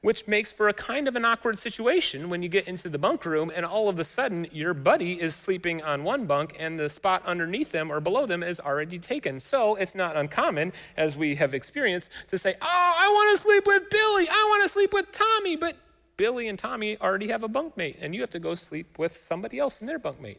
[0.00, 3.24] which makes for a kind of an awkward situation when you get into the bunk
[3.24, 6.88] room and all of a sudden your buddy is sleeping on one bunk and the
[6.88, 9.40] spot underneath them or below them is already taken.
[9.40, 13.66] So it's not uncommon, as we have experienced, to say, Oh, I want to sleep
[13.66, 14.28] with Billy.
[14.28, 15.56] I want to sleep with Tommy.
[15.56, 15.76] But
[16.16, 19.58] Billy and Tommy already have a bunkmate and you have to go sleep with somebody
[19.58, 20.38] else in their bunkmate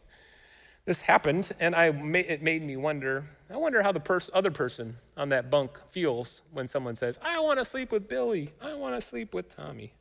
[0.90, 1.84] this happened, and I,
[2.16, 3.22] it made me wonder.
[3.48, 7.38] I wonder how the pers- other person on that bunk feels when someone says, I
[7.38, 8.50] want to sleep with Billy.
[8.60, 9.92] I want to sleep with Tommy.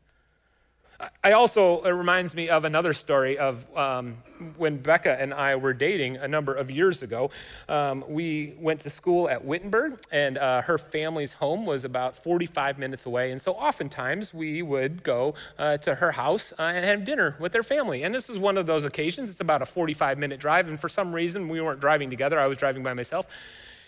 [1.23, 4.17] I also, it reminds me of another story of um,
[4.57, 7.31] when Becca and I were dating a number of years ago.
[7.69, 12.77] Um, we went to school at Wittenberg, and uh, her family's home was about 45
[12.77, 13.31] minutes away.
[13.31, 17.53] And so oftentimes we would go uh, to her house uh, and have dinner with
[17.53, 18.03] their family.
[18.03, 19.29] And this is one of those occasions.
[19.29, 20.67] It's about a 45 minute drive.
[20.67, 23.25] And for some reason, we weren't driving together, I was driving by myself.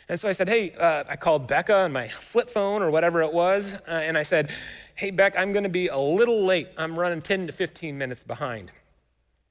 [0.08, 3.22] And so I said, Hey, uh, I called Becca on my flip phone or whatever
[3.22, 4.52] it was, uh, and I said,
[4.96, 6.70] Hey, Beck, I'm going to be a little late.
[6.78, 8.72] I'm running 10 to 15 minutes behind.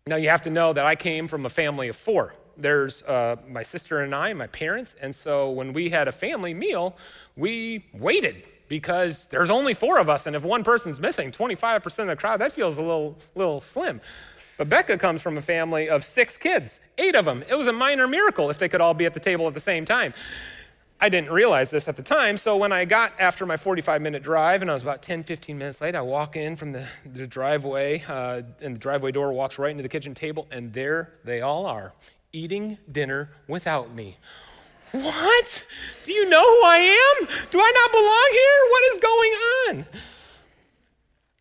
[0.06, 2.34] Now, you have to know that I came from a family of four.
[2.56, 6.52] There's uh, my sister and I, my parents, and so when we had a family
[6.52, 6.96] meal,
[7.36, 12.06] we waited because there's only four of us, and if one person's missing, 25% of
[12.06, 14.00] the crowd, that feels a little, little slim.
[14.56, 17.42] But Becca comes from a family of six kids, eight of them.
[17.48, 19.60] It was a minor miracle if they could all be at the table at the
[19.60, 20.12] same time.
[21.02, 22.36] I didn't realize this at the time.
[22.36, 25.56] So when I got after my 45 minute drive and I was about 10, 15
[25.56, 29.58] minutes late, I walk in from the, the driveway, uh, and the driveway door walks
[29.58, 31.94] right into the kitchen table, and there they all are,
[32.32, 34.18] eating dinner without me.
[34.92, 35.64] What?
[36.04, 36.78] Do you know who I
[37.20, 37.26] am?
[37.50, 38.60] Do I not belong here?
[38.70, 40.00] What is going on?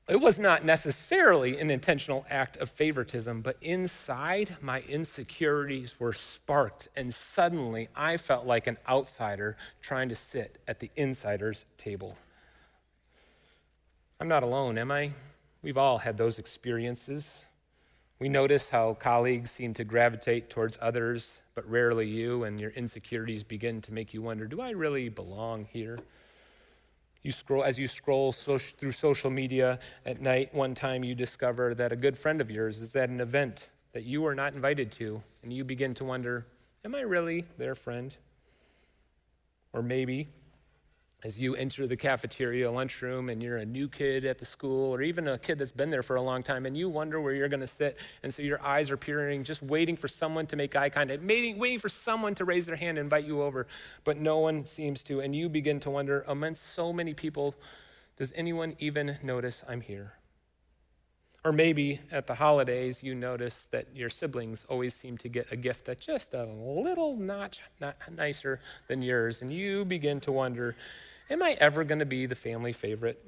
[0.10, 6.88] It was not necessarily an intentional act of favoritism, but inside, my insecurities were sparked,
[6.95, 12.18] and suddenly I felt like an outsider trying to sit at the insider's table.
[14.20, 15.12] I'm not alone, am I?
[15.62, 17.45] We've all had those experiences.
[18.18, 23.43] We notice how colleagues seem to gravitate towards others, but rarely you, and your insecurities
[23.43, 25.99] begin to make you wonder do I really belong here?
[27.22, 30.53] You scroll as you scroll social, through social media at night.
[30.53, 34.03] One time, you discover that a good friend of yours is at an event that
[34.03, 36.45] you were not invited to, and you begin to wonder,
[36.86, 38.15] "Am I really their friend?"
[39.74, 40.30] Or maybe
[41.24, 45.01] as you enter the cafeteria lunchroom and you're a new kid at the school or
[45.01, 47.49] even a kid that's been there for a long time and you wonder where you're
[47.49, 50.76] going to sit and so your eyes are peering just waiting for someone to make
[50.76, 53.67] eye contact waiting, waiting for someone to raise their hand and invite you over
[54.05, 57.53] but no one seems to and you begin to wonder amongst so many people
[58.17, 60.13] does anyone even notice i'm here
[61.45, 65.55] Or maybe at the holidays, you notice that your siblings always seem to get a
[65.55, 70.75] gift that's just a little notch not nicer than yours, and you begin to wonder
[71.29, 73.23] Am I ever going to be the family favorite?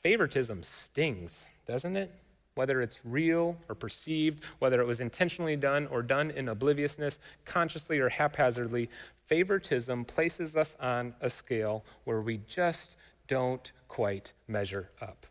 [0.00, 2.10] Favoritism stings, doesn't it?
[2.54, 7.98] Whether it's real or perceived, whether it was intentionally done or done in obliviousness, consciously
[7.98, 8.88] or haphazardly,
[9.26, 12.96] favoritism places us on a scale where we just
[13.28, 15.26] don't quite measure up.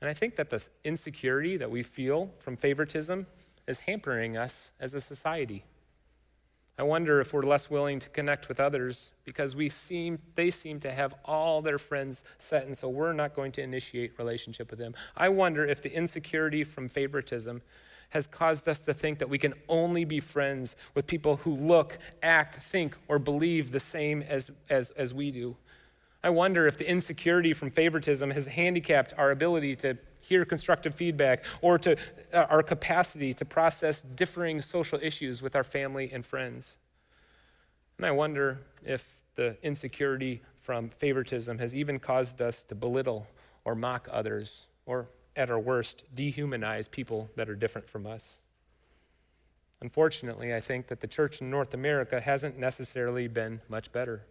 [0.00, 3.26] And I think that the insecurity that we feel from favoritism
[3.66, 5.64] is hampering us as a society.
[6.78, 10.78] I wonder if we're less willing to connect with others because we seem they seem
[10.80, 14.78] to have all their friends set and so we're not going to initiate relationship with
[14.78, 14.94] them.
[15.16, 17.62] I wonder if the insecurity from favoritism
[18.10, 21.98] has caused us to think that we can only be friends with people who look,
[22.22, 25.56] act, think, or believe the same as, as, as we do.
[26.28, 31.42] I wonder if the insecurity from favoritism has handicapped our ability to hear constructive feedback,
[31.62, 31.96] or to
[32.34, 36.76] uh, our capacity to process differing social issues with our family and friends.
[37.96, 43.26] And I wonder if the insecurity from favoritism has even caused us to belittle
[43.64, 48.40] or mock others, or at our worst, dehumanize people that are different from us.
[49.80, 54.26] Unfortunately, I think that the church in North America hasn't necessarily been much better.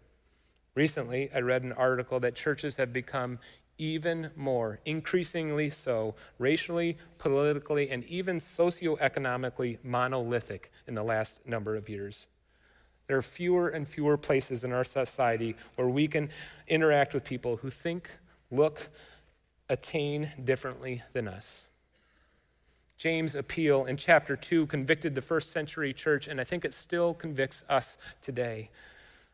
[0.77, 3.39] Recently, I read an article that churches have become
[3.79, 11.89] even more, increasingly so, racially, politically, and even socioeconomically monolithic in the last number of
[11.89, 12.27] years.
[13.07, 16.29] There are fewer and fewer places in our society where we can
[16.67, 18.11] interact with people who think,
[18.51, 18.89] look,
[19.69, 21.63] attain differently than us.
[22.99, 27.15] James' appeal in chapter 2 convicted the first century church, and I think it still
[27.15, 28.69] convicts us today.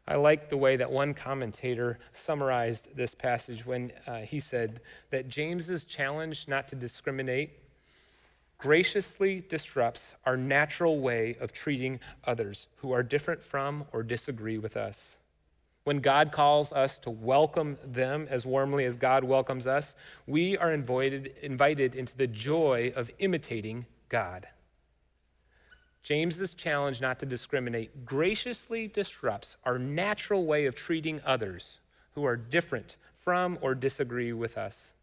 [0.07, 4.81] I like the way that one commentator summarized this passage when uh, he said
[5.11, 7.51] that James's challenge not to discriminate
[8.57, 14.77] graciously disrupts our natural way of treating others who are different from or disagree with
[14.77, 15.17] us.
[15.83, 20.71] When God calls us to welcome them as warmly as God welcomes us, we are
[20.71, 24.47] invited, invited into the joy of imitating God.
[26.03, 31.79] James's challenge not to discriminate graciously disrupts our natural way of treating others
[32.13, 34.93] who are different from or disagree with us.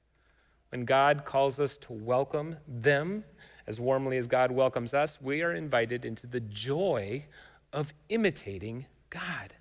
[0.68, 3.24] When God calls us to welcome them
[3.66, 7.24] as warmly as God welcomes us, we are invited into the joy
[7.72, 9.55] of imitating God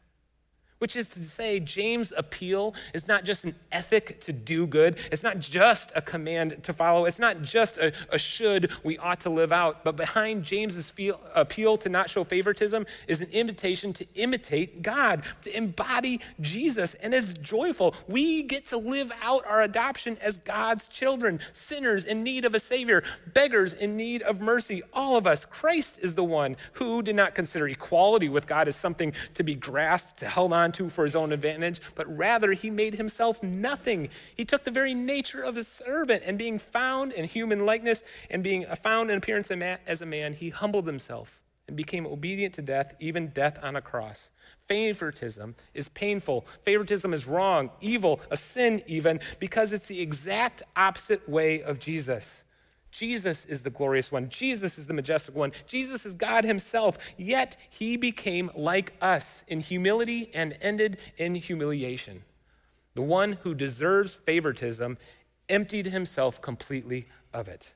[0.80, 4.98] which is to say, James' appeal is not just an ethic to do good.
[5.12, 7.06] It's not just a command to follow.
[7.06, 9.84] It's not just a, a should we ought to live out.
[9.84, 15.24] But behind James's feel, appeal to not show favoritism is an invitation to imitate God,
[15.44, 16.96] to embody Jesus.
[16.96, 17.94] And it's joyful.
[18.08, 22.60] We get to live out our adoption as God's children, sinners in need of a
[22.60, 23.04] Savior,
[23.34, 24.82] beggars in need of mercy.
[24.94, 25.44] All of us.
[25.46, 29.56] Christ is the one who did not consider equality with God as something to be
[29.56, 34.08] grasped, to held on onto for his own advantage, but rather he made himself nothing.
[34.36, 38.44] He took the very nature of a servant, and being found in human likeness and
[38.44, 39.50] being uh, found in appearance
[39.88, 43.82] as a man, he humbled himself and became obedient to death, even death on a
[43.82, 44.30] cross.
[44.68, 46.46] Favoritism is painful.
[46.62, 52.44] Favoritism is wrong, evil, a sin even, because it's the exact opposite way of Jesus.
[52.92, 54.30] Jesus is the glorious one.
[54.30, 55.52] Jesus is the majestic one.
[55.68, 56.98] Jesus is God himself.
[57.18, 62.24] Yet he became like us in humility and ended in humiliation.
[62.96, 64.98] The one who deserves favoritism
[65.48, 67.74] emptied himself completely of it.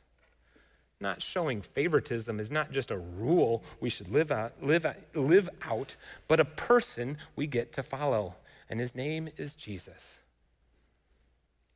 [1.00, 5.96] Not showing favoritism is not just a rule we should live out, live, live out,
[6.28, 8.36] but a person we get to follow.
[8.70, 10.20] And his name is Jesus.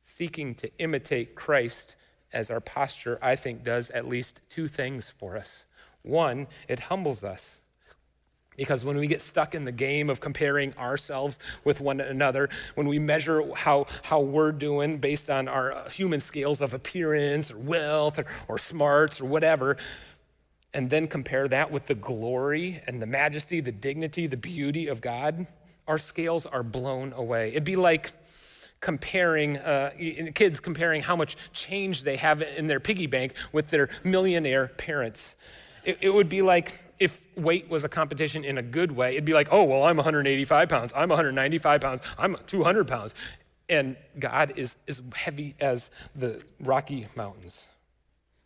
[0.02, 1.94] Seeking to imitate Christ
[2.32, 5.64] as our posture, I think, does at least two things for us.
[6.02, 7.60] One, it humbles us.
[8.56, 12.88] Because when we get stuck in the game of comparing ourselves with one another, when
[12.88, 17.58] we measure how, how we're doing based on our uh, human scales of appearance or
[17.58, 19.76] wealth or, or smarts or whatever,
[20.74, 25.00] and then compare that with the glory and the majesty, the dignity, the beauty of
[25.00, 25.46] God,
[25.86, 27.50] our scales are blown away.
[27.50, 28.12] It'd be like
[28.80, 29.90] comparing, uh,
[30.34, 35.34] kids comparing how much change they have in their piggy bank with their millionaire parents.
[35.84, 39.24] It, it, would be like if weight was a competition in a good way, it'd
[39.24, 43.14] be like, oh, well, I'm 185 pounds, I'm 195 pounds, I'm 200 pounds.
[43.68, 47.66] And God is as heavy as the Rocky Mountains.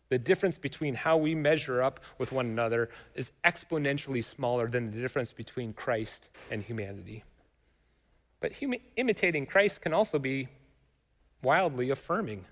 [0.09, 4.99] The difference between how we measure up with one another is exponentially smaller than the
[4.99, 7.23] difference between Christ and humanity.
[8.43, 10.49] But hum- imitating Christ can also be
[11.41, 12.43] wildly affirming.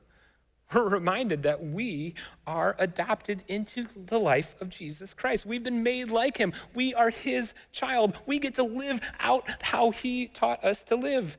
[0.73, 2.15] We're reminded that we
[2.47, 5.45] are adopted into the life of Jesus Christ.
[5.45, 6.53] We've been made like him.
[6.73, 8.15] We are his child.
[8.25, 11.37] We get to live out how he taught us to live.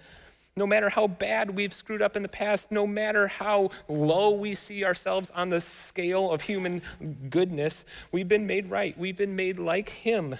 [0.54, 4.54] No matter how bad we've screwed up in the past, no matter how low we
[4.54, 6.82] see ourselves on the scale of human
[7.30, 8.98] goodness, we've been made right.
[8.98, 10.36] We've been made like him.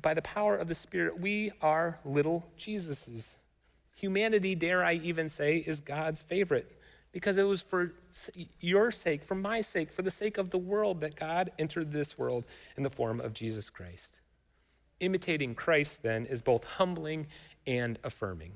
[0.00, 3.36] By the power of the Spirit, we are little Jesuses.
[3.96, 6.76] Humanity, dare I even say, is God's favorite
[7.12, 7.94] because it was for
[8.60, 12.18] your sake, for my sake, for the sake of the world that God entered this
[12.18, 12.44] world
[12.76, 14.20] in the form of Jesus Christ.
[15.00, 17.28] Imitating Christ, then, is both humbling
[17.66, 18.52] and affirming.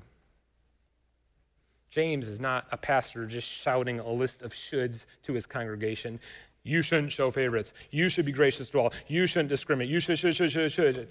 [1.89, 6.19] James is not a pastor just shouting a list of shoulds to his congregation.
[6.63, 7.73] You shouldn't show favorites.
[7.89, 8.93] You should be gracious to all.
[9.07, 9.91] You shouldn't discriminate.
[9.91, 11.09] You should, should, should, should, should.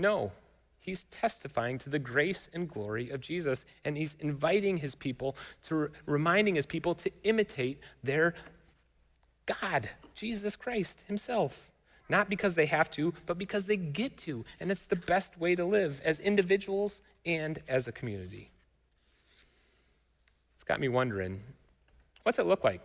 [0.00, 0.32] No,
[0.80, 5.90] he's testifying to the grace and glory of Jesus, and he's inviting his people to,
[6.06, 8.34] reminding his people to imitate their
[9.44, 11.70] God, Jesus Christ himself.
[12.08, 14.44] Not because they have to, but because they get to.
[14.58, 18.50] And it's the best way to live as individuals and as a community.
[20.54, 21.40] It's got me wondering
[22.22, 22.80] what's it look like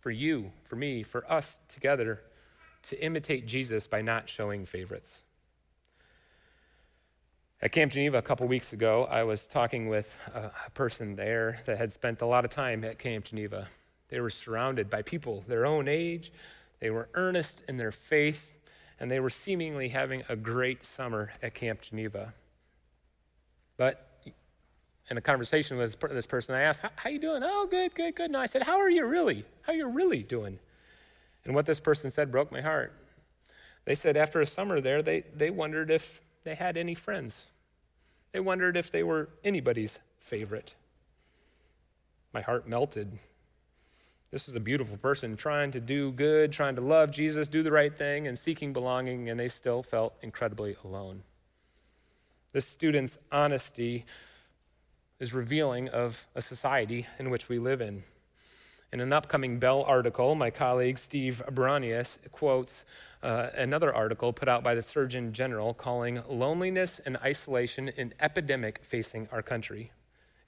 [0.00, 2.20] for you, for me, for us together
[2.84, 5.24] to imitate Jesus by not showing favorites?
[7.60, 11.76] At Camp Geneva a couple weeks ago, I was talking with a person there that
[11.76, 13.66] had spent a lot of time at Camp Geneva.
[14.10, 16.30] They were surrounded by people their own age,
[16.78, 18.52] they were earnest in their faith,
[19.00, 22.32] and they were seemingly having a great summer at Camp Geneva.
[23.76, 24.06] But
[25.10, 27.42] in a conversation with this person, I asked, How you doing?
[27.44, 28.26] Oh, good, good, good.
[28.26, 29.44] And I said, How are you really?
[29.62, 30.60] How are you really doing?
[31.44, 32.92] And what this person said broke my heart.
[33.84, 37.46] They said after a summer there, they, they wondered if they had any friends.
[38.32, 40.74] They wondered if they were anybody's favorite.
[42.32, 43.18] My heart melted.
[44.30, 47.72] This was a beautiful person trying to do good, trying to love Jesus, do the
[47.72, 51.22] right thing, and seeking belonging, and they still felt incredibly alone.
[52.52, 54.04] This student's honesty
[55.18, 58.02] is revealing of a society in which we live in.
[58.92, 62.84] In an upcoming Bell article, my colleague Steve Bronius quotes
[63.22, 68.80] uh, another article put out by the Surgeon General calling loneliness and isolation an epidemic
[68.82, 69.92] facing our country.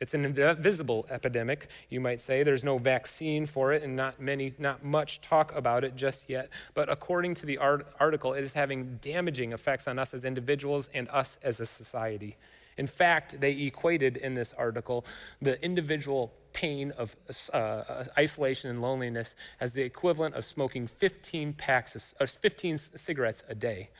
[0.00, 2.42] It's an invisible epidemic, you might say.
[2.42, 6.48] There's no vaccine for it and not many not much talk about it just yet.
[6.72, 10.88] But according to the art- article, it is having damaging effects on us as individuals
[10.94, 12.38] and us as a society.
[12.78, 15.04] In fact, they equated in this article
[15.42, 17.16] the individual pain of
[17.52, 23.42] uh, isolation and loneliness as the equivalent of smoking 15 packs of, or 15 cigarettes
[23.48, 23.90] a day.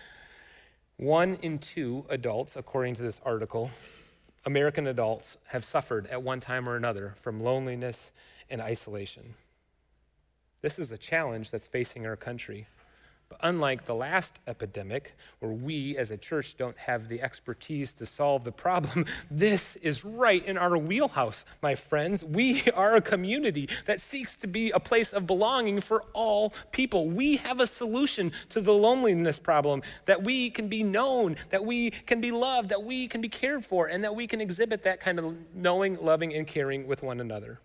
[0.97, 3.71] One in two adults, according to this article,
[4.45, 8.11] American adults have suffered at one time or another from loneliness
[8.49, 9.35] and isolation.
[10.63, 12.67] This is a challenge that's facing our country.
[13.31, 18.05] But unlike the last epidemic, where we as a church don't have the expertise to
[18.05, 22.25] solve the problem, this is right in our wheelhouse, my friends.
[22.25, 27.09] We are a community that seeks to be a place of belonging for all people.
[27.09, 31.91] We have a solution to the loneliness problem that we can be known, that we
[31.91, 34.99] can be loved, that we can be cared for, and that we can exhibit that
[34.99, 37.61] kind of knowing, loving, and caring with one another.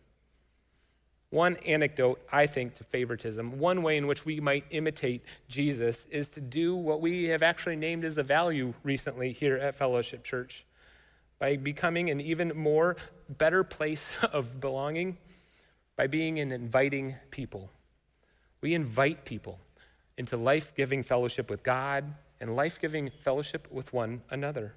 [1.35, 6.29] One anecdote, I think, to favoritism, one way in which we might imitate Jesus is
[6.29, 10.65] to do what we have actually named as a value recently here at Fellowship Church.
[11.37, 12.95] By becoming an even more
[13.27, 15.17] better place of belonging,
[15.97, 17.69] by being an inviting people.
[18.61, 19.59] We invite people
[20.17, 24.75] into life giving fellowship with God and life giving fellowship with one another.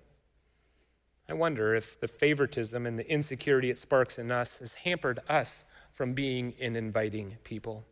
[1.28, 5.64] I wonder if the favoritism and the insecurity it sparks in us has hampered us
[5.92, 7.84] from being an inviting people.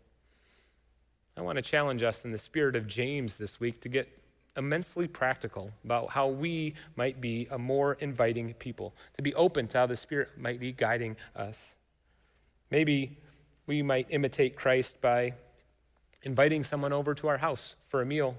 [1.36, 4.08] I want to challenge us in the spirit of James this week to get
[4.56, 9.78] immensely practical about how we might be a more inviting people, to be open to
[9.78, 11.76] how the Spirit might be guiding us.
[12.70, 13.18] Maybe
[13.66, 15.34] we might imitate Christ by
[16.22, 18.36] inviting someone over to our house for a meal.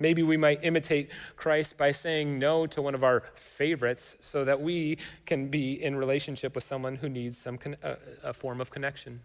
[0.00, 4.60] Maybe we might imitate Christ by saying no to one of our favorites so that
[4.60, 8.70] we can be in relationship with someone who needs some con- uh, a form of
[8.70, 9.20] connection.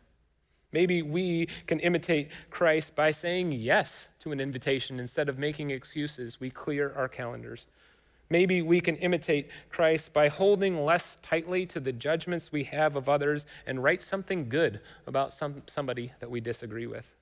[0.72, 6.40] Maybe we can imitate Christ by saying yes to an invitation instead of making excuses.
[6.40, 7.68] We clear our calendars.
[8.32, 13.08] Maybe we can imitate Christ by holding less tightly to the judgments we have of
[13.08, 17.16] others and write something good about some, somebody that we disagree with.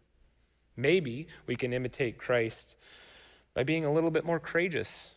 [0.77, 2.77] Maybe we can imitate Christ
[3.53, 5.11] by being a little bit more courageous,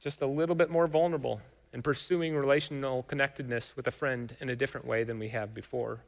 [0.00, 1.40] just a little bit more vulnerable,
[1.72, 6.00] and pursuing relational connectedness with a friend in a different way than we have before.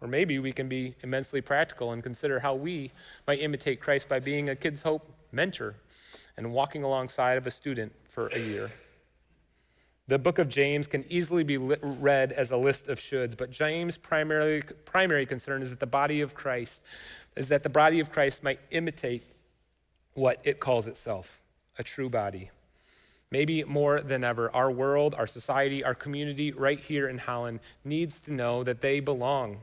[0.00, 2.90] Or maybe we can be immensely practical and consider how we
[3.26, 5.76] might imitate Christ by being a Kids Hope mentor
[6.36, 8.70] and walking alongside of a student for a year.
[10.08, 13.96] The book of James can easily be read as a list of shoulds, but James'
[13.96, 16.82] primary, primary concern is that the body of Christ
[17.36, 19.22] is that the body of Christ might imitate
[20.14, 21.40] what it calls itself,
[21.78, 22.50] a true body.
[23.30, 28.20] Maybe more than ever, our world, our society, our community right here in Holland needs
[28.22, 29.58] to know that they belong,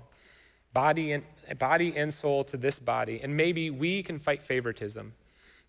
[0.73, 1.23] body and,
[1.59, 3.19] body and soul, to this body.
[3.21, 5.13] And maybe we can fight favoritism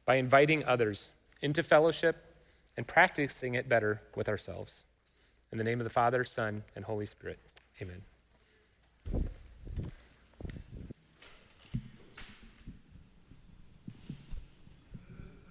[0.06, 1.10] by inviting others
[1.42, 2.24] into fellowship
[2.76, 4.84] and practicing it better with ourselves.
[5.50, 7.40] In the name of the Father, Son, and Holy Spirit,
[7.82, 8.02] amen.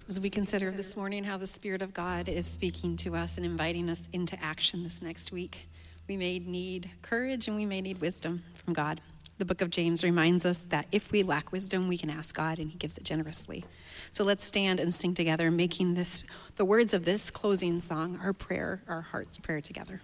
[0.09, 3.45] As we consider this morning how the Spirit of God is speaking to us and
[3.45, 5.67] inviting us into action this next week,
[6.07, 9.01] we may need courage and we may need wisdom from God.
[9.37, 12.57] The book of James reminds us that if we lack wisdom, we can ask God
[12.57, 13.65] and He gives it generously.
[14.13, 16.23] So let's stand and sing together, making this
[16.55, 19.99] the words of this closing song our prayer, our heart's prayer together.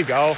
[0.00, 0.34] We go.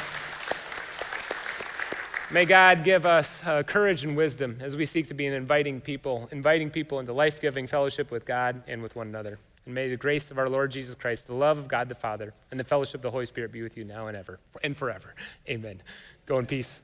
[2.32, 5.80] May God give us uh, courage and wisdom as we seek to be an inviting
[5.80, 9.38] people, inviting people into life giving fellowship with God and with one another.
[9.64, 12.34] And may the grace of our Lord Jesus Christ, the love of God the Father,
[12.50, 15.14] and the fellowship of the Holy Spirit be with you now and ever and forever.
[15.48, 15.80] Amen.
[16.26, 16.82] Go in peace.